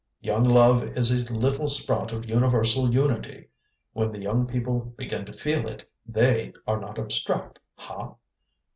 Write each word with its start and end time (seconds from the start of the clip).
Young 0.19 0.43
love 0.43 0.81
is 0.97 1.11
a 1.11 1.31
little 1.31 1.67
sprout 1.67 2.11
of 2.11 2.27
universal 2.27 2.91
unity. 2.91 3.49
When 3.93 4.11
the 4.11 4.17
young 4.17 4.47
people 4.47 4.79
begin 4.97 5.27
to 5.27 5.31
feel 5.33 5.67
it, 5.67 5.87
THEY 6.07 6.53
are 6.65 6.79
not 6.79 6.97
abstract, 6.97 7.59
ha? 7.75 8.15